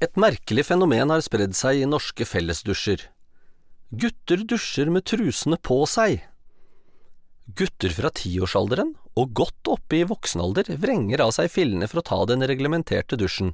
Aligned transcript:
Et 0.00 0.16
merkelig 0.16 0.62
fenomen 0.64 1.10
har 1.12 1.20
spredd 1.20 1.52
seg 1.52 1.82
i 1.82 1.88
norske 1.88 2.24
fellesdusjer. 2.24 3.02
Gutter 3.92 4.44
dusjer 4.48 4.88
med 4.88 5.04
trusene 5.04 5.58
på 5.60 5.76
seg. 5.92 6.22
Gutter 7.58 7.92
fra 7.92 8.08
tiårsalderen 8.16 8.94
og 9.20 9.34
godt 9.36 9.68
oppe 9.68 9.98
i 9.98 10.06
voksenalder 10.08 10.70
vrenger 10.80 11.20
av 11.26 11.34
seg 11.36 11.50
fillene 11.52 11.88
for 11.90 12.00
å 12.00 12.06
ta 12.06 12.20
den 12.30 12.46
reglementerte 12.48 13.18
dusjen. 13.20 13.52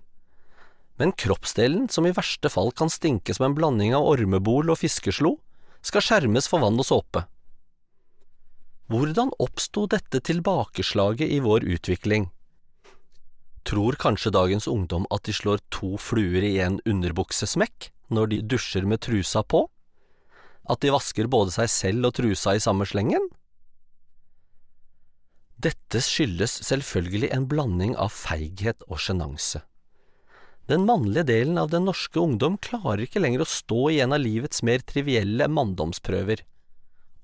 Men 1.02 1.16
kroppsdelen, 1.18 1.88
som 1.90 2.06
i 2.06 2.14
verste 2.14 2.52
fall 2.52 2.70
kan 2.70 2.94
stinke 2.94 3.34
som 3.34 3.48
en 3.48 3.56
blanding 3.56 3.96
av 3.98 4.06
ormebol 4.06 4.70
og 4.70 4.78
fiskeslo, 4.84 5.34
skal 5.82 6.04
skjermes 6.04 6.46
for 6.46 6.62
vann 6.62 6.78
og 6.78 6.86
såpe. 6.86 7.24
Hvordan 8.86 9.34
oppsto 9.42 9.88
dette 9.90 10.22
tilbakeslaget 10.22 11.26
i 11.26 11.42
vår 11.42 11.66
utvikling? 11.74 12.30
Tror 13.66 13.96
kanskje 13.98 14.30
dagens 14.30 14.68
ungdom 14.70 15.08
at 15.10 15.24
de 15.26 15.32
slår 15.34 15.58
to 15.74 15.96
fluer 15.98 16.44
i 16.46 16.58
en 16.62 16.78
underbuksesmekk 16.86 17.88
når 18.14 18.30
de 18.30 18.42
dusjer 18.54 18.86
med 18.86 19.02
trusa 19.02 19.42
på? 19.42 19.64
At 20.70 20.84
de 20.84 20.92
vasker 20.94 21.26
både 21.30 21.54
seg 21.54 21.72
selv 21.72 22.06
og 22.06 22.14
trusa 22.18 22.54
i 22.54 22.62
samme 22.62 22.86
slengen? 22.86 23.26
Dette 25.58 26.02
skyldes 26.04 26.60
selvfølgelig 26.68 27.32
en 27.34 27.48
blanding 27.50 27.96
av 27.98 28.12
feighet 28.14 28.86
og 28.86 29.00
sjenanse. 29.02 29.64
Den 30.70 30.86
mannlige 30.86 31.26
delen 31.26 31.58
av 31.58 31.72
den 31.74 31.86
norske 31.88 32.22
ungdom 32.22 32.60
klarer 32.62 33.02
ikke 33.02 33.22
lenger 33.22 33.42
å 33.42 33.48
stå 33.50 33.80
i 33.94 33.98
en 34.04 34.14
av 34.14 34.22
livets 34.22 34.62
mer 34.66 34.82
trivielle 34.86 35.46
manndomsprøver, 35.50 36.42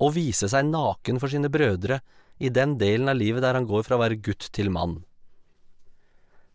og 0.02 0.14
vise 0.18 0.50
seg 0.50 0.66
naken 0.70 1.22
for 1.22 1.30
sine 1.30 1.50
brødre 1.52 2.00
i 2.42 2.50
den 2.50 2.76
delen 2.82 3.10
av 3.10 3.18
livet 3.18 3.46
der 3.46 3.58
han 3.58 3.66
går 3.70 3.86
fra 3.86 3.98
å 3.98 4.02
være 4.02 4.18
gutt 4.22 4.50
til 4.54 4.70
mann. 4.74 5.02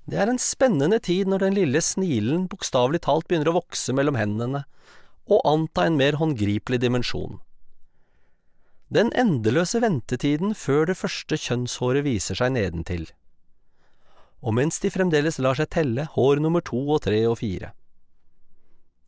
Det 0.08 0.16
er 0.22 0.30
en 0.32 0.40
spennende 0.40 1.02
tid 1.04 1.28
når 1.28 1.44
den 1.44 1.56
lille 1.58 1.82
snilen 1.84 2.46
bokstavelig 2.48 3.02
talt 3.04 3.28
begynner 3.28 3.52
å 3.52 3.58
vokse 3.60 3.92
mellom 3.96 4.16
hendene 4.16 4.64
og 5.28 5.42
anta 5.44 5.84
en 5.84 5.98
mer 6.00 6.16
håndgripelig 6.22 6.80
dimensjon. 6.80 7.42
Den 8.88 9.12
endeløse 9.20 9.82
ventetiden 9.84 10.54
før 10.56 10.88
det 10.88 10.96
første 10.96 11.36
kjønnshåret 11.36 12.06
viser 12.06 12.40
seg 12.40 12.54
nedentil. 12.56 13.10
Og 14.40 14.56
mens 14.56 14.80
de 14.80 14.92
fremdeles 14.94 15.42
lar 15.44 15.60
seg 15.60 15.74
telle 15.76 16.06
hår 16.14 16.40
nummer 16.40 16.64
to 16.64 16.80
og 16.86 17.02
tre 17.04 17.20
og 17.28 17.42
fire. 17.42 17.74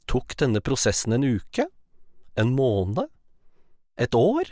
Tok 0.09 0.35
denne 0.41 0.59
prosessen 0.59 1.15
en 1.15 1.23
uke? 1.23 1.69
En 2.35 2.51
måned? 2.57 3.07
Et 3.95 4.15
år? 4.15 4.51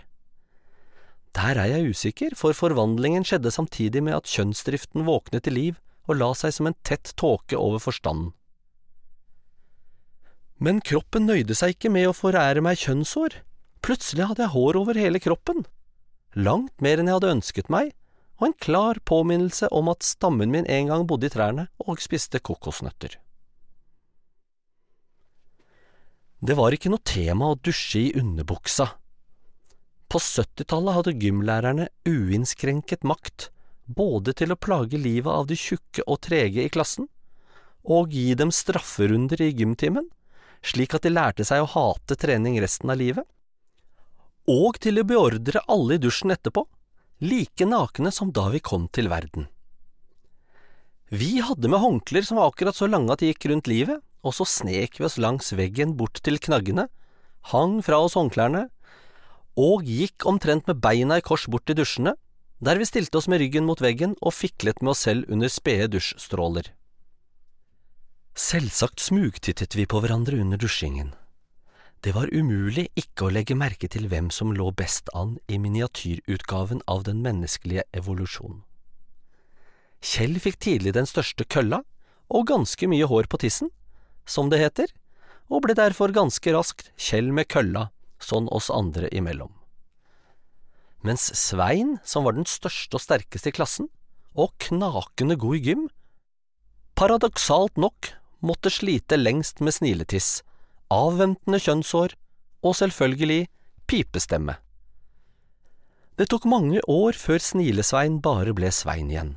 Der 1.36 1.60
er 1.60 1.74
jeg 1.74 1.92
usikker, 1.92 2.38
for 2.40 2.56
forvandlingen 2.56 3.28
skjedde 3.28 3.52
samtidig 3.52 4.06
med 4.06 4.16
at 4.16 4.32
kjønnsdriften 4.32 5.04
våknet 5.10 5.44
til 5.44 5.58
liv 5.60 5.84
og 6.08 6.20
la 6.20 6.32
seg 6.38 6.56
som 6.56 6.70
en 6.70 6.78
tett 6.88 7.14
tåke 7.20 7.60
over 7.60 7.84
forstanden. 7.84 8.32
Men 10.58 10.82
kroppen 10.82 11.28
nøyde 11.30 11.54
seg 11.54 11.76
ikke 11.76 11.92
med 11.94 12.10
å 12.10 12.16
forære 12.18 12.64
meg 12.66 12.80
kjønnshår. 12.82 13.42
Plutselig 13.86 14.26
hadde 14.26 14.48
jeg 14.48 14.56
hår 14.56 14.80
over 14.80 14.98
hele 14.98 15.22
kroppen. 15.22 15.68
Langt 16.34 16.74
mer 16.82 16.98
enn 16.98 17.12
jeg 17.12 17.20
hadde 17.20 17.36
ønsket 17.36 17.70
meg, 17.74 17.94
og 18.42 18.50
en 18.50 18.58
klar 18.62 18.98
påminnelse 19.06 19.70
om 19.74 19.90
at 19.94 20.06
stammen 20.06 20.52
min 20.54 20.66
en 20.70 20.90
gang 20.92 21.06
bodde 21.10 21.30
i 21.30 21.34
trærne 21.34 21.68
og 21.86 22.02
spiste 22.02 22.42
kokosnøtter. 22.42 23.18
Det 26.38 26.54
var 26.58 26.74
ikke 26.74 26.92
noe 26.94 27.02
tema 27.02 27.50
å 27.50 27.58
dusje 27.58 28.04
i 28.08 28.16
underbuksa. 28.18 28.92
På 30.08 30.22
70-tallet 30.22 30.96
hadde 30.96 31.16
gymlærerne 31.22 31.88
uinnskrenket 32.06 33.06
makt 33.08 33.50
både 33.88 34.34
til 34.36 34.52
å 34.52 34.60
plage 34.60 35.00
livet 35.00 35.32
av 35.32 35.48
de 35.48 35.56
tjukke 35.58 36.04
og 36.06 36.22
trege 36.28 36.66
i 36.66 36.72
klassen, 36.72 37.08
og 37.88 38.12
gi 38.12 38.34
dem 38.36 38.52
strafferunder 38.52 39.42
i 39.42 39.54
gymtimen, 39.56 40.10
slik 40.62 40.96
at 40.98 41.06
de 41.08 41.14
lærte 41.14 41.46
seg 41.48 41.64
å 41.64 41.72
hate 41.72 42.18
trening 42.20 42.60
resten 42.62 42.92
av 42.92 43.00
livet, 43.00 43.24
og 44.48 44.80
til 44.84 45.00
å 45.00 45.08
beordre 45.08 45.64
alle 45.72 45.98
i 45.98 46.02
dusjen 46.02 46.34
etterpå, 46.36 46.66
like 47.24 47.66
nakne 47.66 48.12
som 48.14 48.32
da 48.32 48.48
vi 48.54 48.62
kom 48.64 48.88
til 48.94 49.10
verden. 49.12 49.48
Vi 51.08 51.40
hadde 51.40 51.72
med 51.72 51.80
håndklær 51.80 52.26
som 52.28 52.40
var 52.40 52.52
akkurat 52.52 52.76
så 52.76 52.88
lange 52.90 53.14
at 53.14 53.24
de 53.24 53.32
gikk 53.32 53.48
rundt 53.48 53.70
livet, 53.72 54.04
og 54.28 54.36
så 54.36 54.48
snek 54.48 55.00
vi 55.00 55.06
oss 55.08 55.16
langs 55.22 55.54
veggen 55.56 55.96
bort 56.00 56.20
til 56.24 56.40
knaggene, 56.44 56.90
hang 57.54 57.80
fra 57.86 58.02
oss 58.04 58.18
håndklærne, 58.20 58.66
og 59.58 59.88
gikk 59.88 60.28
omtrent 60.30 60.68
med 60.68 60.82
beina 60.84 61.18
i 61.18 61.24
kors 61.26 61.48
bort 61.48 61.66
til 61.70 61.80
dusjene, 61.80 62.18
der 62.60 62.78
vi 62.78 62.86
stilte 62.90 63.20
oss 63.20 63.28
med 63.30 63.42
ryggen 63.42 63.68
mot 63.68 63.82
veggen 63.82 64.16
og 64.22 64.34
fiklet 64.34 64.82
med 64.82 64.96
oss 64.96 65.06
selv 65.06 65.30
under 65.30 65.52
spede 65.52 65.92
dusjstråler. 65.94 66.72
Selvsagt 68.38 69.02
smugtittet 69.02 69.76
vi 69.78 69.86
på 69.86 70.02
hverandre 70.02 70.40
under 70.42 70.58
dusjingen. 70.62 71.14
Det 72.02 72.14
var 72.14 72.30
umulig 72.30 72.88
ikke 72.98 73.28
å 73.28 73.34
legge 73.34 73.58
merke 73.58 73.90
til 73.90 74.06
hvem 74.10 74.30
som 74.34 74.54
lå 74.54 74.70
best 74.78 75.10
an 75.18 75.38
i 75.50 75.58
miniatyrutgaven 75.62 76.84
av 76.86 77.04
den 77.08 77.24
menneskelige 77.26 77.86
evolusjon. 77.98 78.62
Kjell 80.02 80.38
fikk 80.42 80.60
tidlig 80.62 80.94
den 80.94 81.10
største 81.10 81.46
kølla 81.46 81.82
og 82.30 82.50
ganske 82.50 82.90
mye 82.90 83.10
hår 83.10 83.30
på 83.30 83.42
tissen, 83.42 83.74
som 84.30 84.54
det 84.54 84.62
heter, 84.62 84.94
og 85.50 85.64
ble 85.66 85.74
derfor 85.78 86.14
ganske 86.14 86.54
raskt 86.54 86.92
Kjell 86.98 87.32
med 87.34 87.50
kølla, 87.50 87.90
sånn 88.22 88.50
oss 88.54 88.70
andre 88.74 89.10
imellom 89.16 89.54
mens 91.06 91.30
Svein, 91.38 91.98
som 92.04 92.26
var 92.26 92.38
den 92.38 92.48
største 92.50 92.98
og 92.98 93.04
sterkeste 93.04 93.52
i 93.52 93.56
klassen, 93.56 93.90
og 94.38 94.54
knakende 94.62 95.38
god 95.40 95.58
i 95.58 95.64
gym, 95.70 95.88
paradoksalt 96.98 97.78
nok 97.78 98.14
måtte 98.46 98.72
slite 98.74 99.18
lengst 99.18 99.62
med 99.62 99.76
sniletiss, 99.78 100.42
avventende 100.94 101.60
kjønnshår 101.62 102.16
og 102.66 102.78
selvfølgelig 102.78 103.48
pipestemme. 103.90 104.58
Det 106.18 106.30
tok 106.32 106.48
mange 106.50 106.82
år 106.90 107.14
før 107.14 107.42
Snilesvein 107.44 108.18
bare 108.26 108.54
ble 108.58 108.72
Svein 108.74 109.12
igjen. 109.12 109.36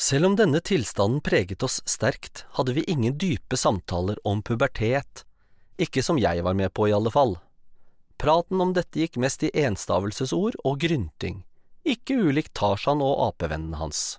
Selv 0.00 0.30
om 0.30 0.34
denne 0.34 0.62
tilstanden 0.64 1.20
preget 1.22 1.62
oss 1.62 1.78
sterkt, 1.86 2.46
hadde 2.56 2.74
vi 2.74 2.86
ingen 2.90 3.18
dype 3.20 3.58
samtaler 3.60 4.18
om 4.26 4.40
pubertet, 4.42 5.22
ikke 5.78 6.02
som 6.02 6.18
jeg 6.18 6.42
var 6.42 6.56
med 6.58 6.72
på 6.74 6.88
i 6.88 6.94
alle 6.96 7.12
fall. 7.14 7.36
Praten 8.20 8.60
om 8.60 8.74
dette 8.76 9.00
gikk 9.00 9.14
mest 9.16 9.40
i 9.46 9.50
enstavelsesord 9.62 10.58
og 10.68 10.82
grynting, 10.82 11.38
ikke 11.88 12.18
ulikt 12.20 12.52
Tarzan 12.58 13.00
og 13.00 13.16
apevennene 13.30 13.80
hans. 13.80 14.18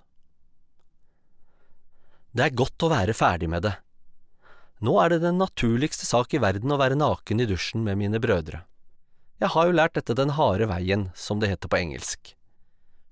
Det 2.34 2.48
er 2.48 2.56
godt 2.58 2.82
å 2.82 2.90
være 2.90 3.14
ferdig 3.14 3.46
med 3.52 3.62
det. 3.68 3.76
Nå 4.82 4.96
er 4.98 5.12
det 5.12 5.20
den 5.22 5.38
naturligste 5.38 6.08
sak 6.08 6.34
i 6.34 6.42
verden 6.42 6.74
å 6.74 6.80
være 6.80 6.98
naken 6.98 7.44
i 7.44 7.46
dusjen 7.46 7.86
med 7.86 8.00
mine 8.00 8.18
brødre. 8.18 8.64
Jeg 9.38 9.54
har 9.54 9.70
jo 9.70 9.78
lært 9.78 9.94
dette 9.94 10.18
den 10.18 10.34
harde 10.34 10.66
veien, 10.66 11.10
som 11.14 11.38
det 11.38 11.52
heter 11.52 11.70
på 11.70 11.78
engelsk. 11.78 12.34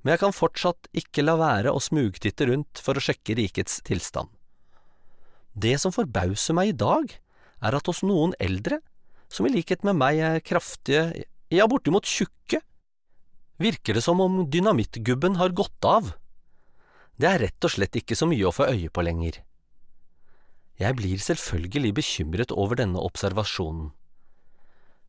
Men 0.02 0.16
jeg 0.16 0.24
kan 0.24 0.34
fortsatt 0.34 0.90
ikke 0.90 1.22
la 1.22 1.38
være 1.38 1.70
å 1.70 1.78
smugtitte 1.78 2.50
rundt 2.50 2.82
for 2.82 2.98
å 2.98 3.04
sjekke 3.04 3.38
rikets 3.38 3.78
tilstand. 3.86 4.26
Det 5.54 5.76
som 5.78 5.94
forbauser 5.94 6.58
meg 6.58 6.74
i 6.74 6.78
dag, 6.82 7.14
er 7.62 7.78
at 7.78 7.86
hos 7.86 8.02
noen 8.02 8.34
eldre 8.42 8.80
som 9.30 9.46
i 9.46 9.52
likhet 9.54 9.84
med 9.86 9.98
meg 9.98 10.20
er 10.26 10.42
kraftige, 10.42 11.24
ja, 11.54 11.66
bortimot 11.70 12.08
tjukke, 12.08 12.60
virker 13.60 13.96
det 13.96 14.02
som 14.04 14.20
om 14.22 14.42
dynamittgubben 14.50 15.38
har 15.38 15.54
gått 15.54 15.86
av. 15.86 16.14
Det 17.20 17.28
er 17.28 17.42
rett 17.44 17.66
og 17.66 17.74
slett 17.74 17.98
ikke 18.00 18.16
så 18.16 18.26
mye 18.26 18.48
å 18.48 18.54
få 18.54 18.70
øye 18.72 18.90
på 18.90 19.04
lenger. 19.04 19.42
Jeg 20.80 20.96
blir 20.96 21.20
selvfølgelig 21.20 21.92
bekymret 21.98 22.54
over 22.56 22.78
denne 22.80 23.02
observasjonen. 23.04 23.90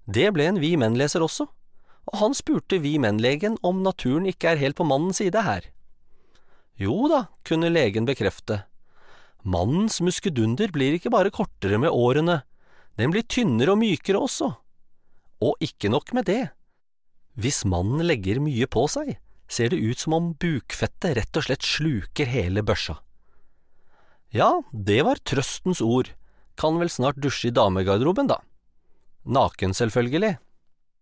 Det 0.04 0.28
ble 0.36 0.50
en 0.50 0.60
Vi 0.60 0.74
Menn-leser 0.76 1.24
også, 1.24 1.48
og 2.12 2.18
han 2.20 2.36
spurte 2.36 2.82
Vi 2.84 2.98
Menn-legen 3.00 3.56
om 3.64 3.80
naturen 3.86 4.28
ikke 4.28 4.52
er 4.52 4.60
helt 4.60 4.76
på 4.76 4.88
mannens 4.90 5.22
side 5.22 5.46
her. 5.46 5.70
Jo 6.76 7.08
da, 7.08 7.28
kunne 7.48 7.72
legen 7.72 8.08
bekrefte. 8.10 8.66
Mannens 9.48 10.02
muskedunder 10.04 10.74
blir 10.74 10.98
ikke 10.98 11.14
bare 11.14 11.32
kortere 11.34 11.80
med 11.80 11.94
årene, 11.94 12.42
den 13.00 13.14
blir 13.14 13.26
tynnere 13.28 13.76
og 13.76 13.82
mykere 13.82 14.20
også. 14.20 14.52
Og 15.42 15.64
ikke 15.64 15.90
nok 15.92 16.12
med 16.18 16.28
det. 16.30 16.52
Hvis 17.40 17.64
mannen 17.66 18.04
legger 18.06 18.42
mye 18.44 18.68
på 18.70 18.86
seg, 18.92 19.16
ser 19.52 19.72
det 19.72 19.80
ut 19.80 20.00
som 20.00 20.16
om 20.16 20.30
bukfettet 20.40 21.16
rett 21.18 21.40
og 21.40 21.48
slett 21.48 21.66
sluker 21.66 22.30
hele 22.30 22.64
børsa. 22.64 22.98
Ja, 24.32 24.62
det 24.72 25.02
var 25.04 25.20
trøstens 25.28 25.82
ord, 25.84 26.14
kan 26.60 26.78
vel 26.80 26.92
snart 26.92 27.20
dusje 27.20 27.50
i 27.50 27.56
damegarderoben, 27.56 28.30
da. 28.32 28.40
Naken, 29.28 29.76
selvfølgelig, 29.76 30.38